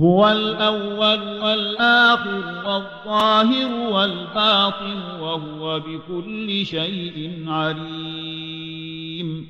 [0.00, 9.48] هو الأول والآخر والظاهر والباطن وهو بكل شيء عليم.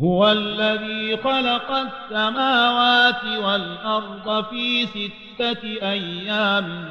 [0.00, 6.84] هو الذي خلق السماوات والأرض في ستة أيام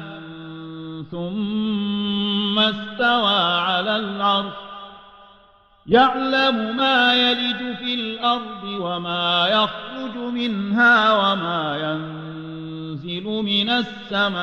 [1.10, 4.52] ثم استوى على العرش.
[5.86, 11.76] يعلم ما يلج في الأرض وما يخرج منها وما
[13.04, 14.38] ينزل من السماء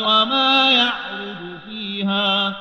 [0.00, 2.56] وما يعرج فيها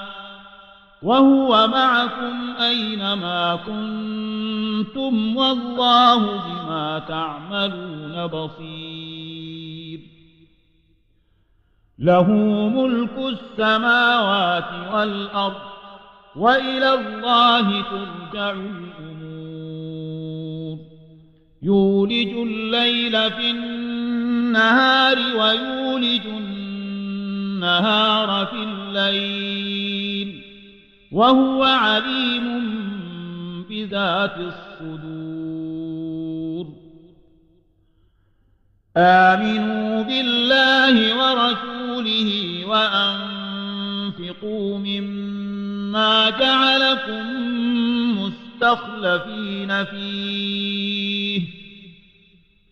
[1.04, 10.00] وهو معكم أينما كنتم والله بما تعملون بصير
[12.00, 12.32] له
[12.70, 15.74] ملك السماوات والأرض
[16.36, 19.14] وإلى الله ترجع الأمور
[21.64, 23.52] يولج الليل في
[24.54, 30.42] النهار ويولج النهار في الليل
[31.12, 32.64] وهو عليم
[33.70, 34.94] بذات الصدور.
[38.98, 47.26] آمنوا بالله ورسوله وأنفقوا مما جعلكم
[48.22, 51.23] مستخلفين فيه.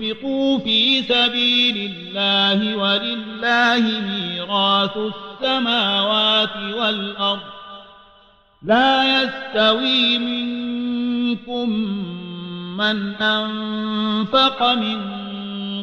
[0.00, 7.40] تنفقوا في سبيل الله ولله ميراث السماوات والأرض
[8.62, 11.70] لا يستوي منكم
[12.76, 15.00] من أنفق من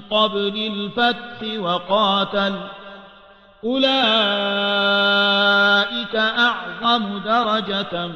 [0.09, 2.55] قبل الفتح وقاتل
[3.63, 3.85] أولئك
[6.15, 8.07] أعظم درجة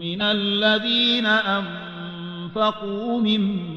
[0.00, 3.76] من الذين أنفقوا من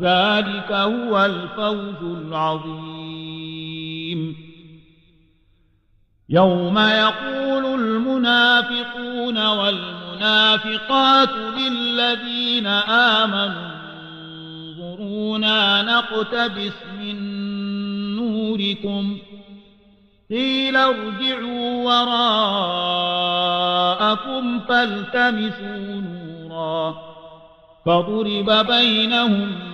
[0.00, 2.94] ذلك هو الفوز العظيم.
[6.28, 13.74] يوم يقول المنافقون والمنافقات للذين آمنوا
[14.80, 17.16] انظرونا نقتبس من
[18.16, 19.18] نوركم.
[20.30, 22.14] قيل ارجعوا وراءكم
[24.60, 26.94] فالتمسوا نورا.
[27.86, 29.73] فضرب بينهم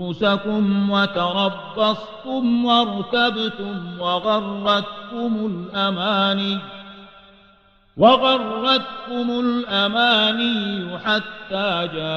[0.00, 6.58] أنفسكم وتربصتم وارتبتم وغرتكم الأماني
[7.96, 12.10] وغرتكم الأماني حتى جاء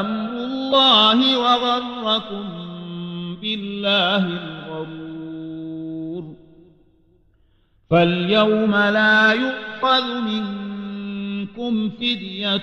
[0.00, 2.44] أمر الله وغركم
[3.42, 4.58] بالله الغرور
[7.90, 12.62] فاليوم لا يؤخذ منكم فدية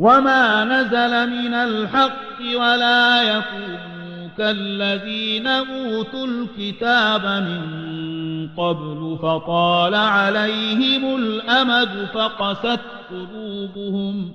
[0.00, 12.80] وما نزل من الحق ولا يكونوا كالذين أوتوا الكتاب من قبل فطال عليهم الأمد فقست
[13.10, 14.32] قلوبهم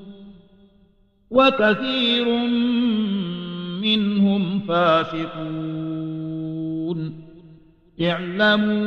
[1.31, 2.29] وكثير
[3.81, 5.35] منهم فاسقون
[8.01, 8.79] اعلموا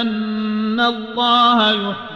[0.00, 2.15] أن الله يحيي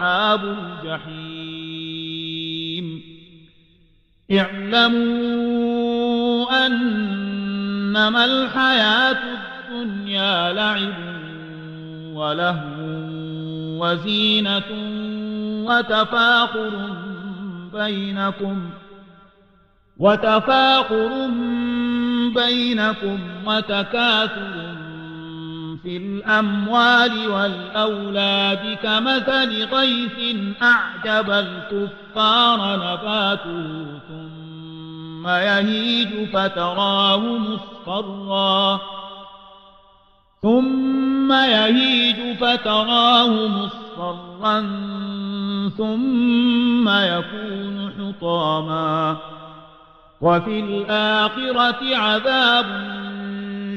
[0.00, 0.44] أصحاب
[0.84, 1.90] الجحيم.
[4.32, 5.46] اعلموا
[6.66, 7.00] أن
[7.90, 9.18] إنما الحياة
[9.70, 10.94] الدنيا لعب
[12.14, 12.60] ولهو
[13.82, 14.70] وزينة
[15.66, 16.70] وتفاخر
[17.72, 18.70] بينكم
[19.98, 21.28] وتفاخر
[22.34, 24.69] بينكم وتكاثر
[25.82, 38.80] في الأموال والأولاد كمثل غيث أعجب الكفار نباته ثم يهيج فتراه مصفرا.
[40.42, 44.60] ثم يهيج فتراه مصفرا
[45.78, 49.16] ثم يكون حطاما.
[50.20, 52.66] وفي الآخرة عذاب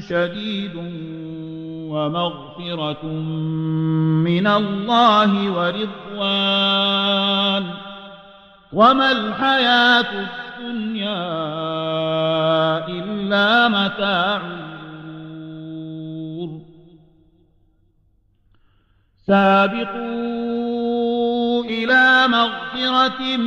[0.09, 1.03] شديد.
[1.93, 3.05] ومغفرة
[4.25, 6.83] من الله ورضوان.
[8.73, 10.27] وما الحياة
[10.59, 11.23] الدنيا
[12.87, 14.41] إلا متاع
[19.27, 20.33] سابقوا
[21.63, 23.37] إلى مغفرة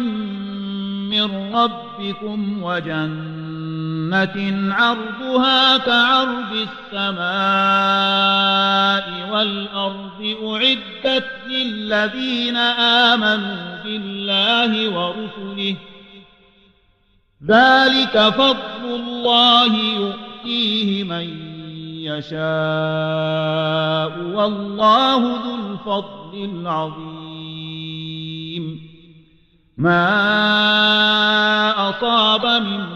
[1.11, 3.46] من ربكم وجنة
[4.73, 7.27] عرضها كعرض السماء
[9.33, 15.77] والأرض أعدت للذين آمنوا بالله ورسله.
[17.49, 21.57] ذلك فضل الله يؤتيه من
[22.05, 22.37] يشاء
[24.35, 27.17] والله ذو الفضل العظيم.
[29.79, 30.07] ما
[31.91, 32.96] أصاب من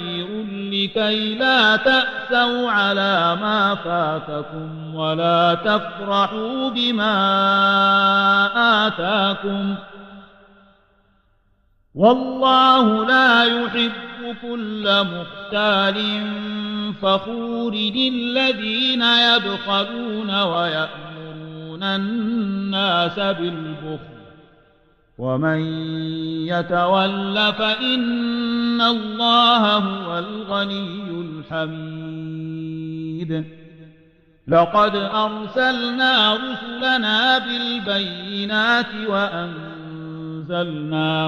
[0.83, 7.17] لكي لا تأسوا على ما فاتكم ولا تفرحوا بما
[8.87, 9.75] آتاكم.
[11.95, 15.97] والله لا يحب كل مختال
[17.01, 24.20] فخور الذين يبخلون ويأمرون الناس بالبخل.
[25.21, 25.61] ومن
[26.47, 31.03] يتول فإن الله هو الغني
[31.51, 33.45] الحميد.
[34.47, 40.49] لقد أرسلنا رسلنا بالبينات وأنزلنا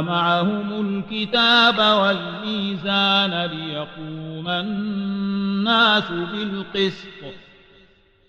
[0.02, 7.43] معهم الكتاب والميزان ليقوم الناس بالقسط.